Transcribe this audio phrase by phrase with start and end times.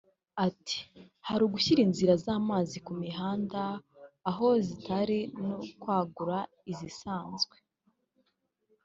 [0.47, 0.79] Ati
[1.27, 3.61] “Hari ugushyira inzira z’amazi ku mihanda
[4.29, 6.37] aho zitari no kwagura
[6.71, 7.55] izisanzwe